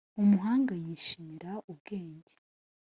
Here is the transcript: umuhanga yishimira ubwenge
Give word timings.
umuhanga 0.21 0.73
yishimira 0.83 1.51
ubwenge 1.71 2.33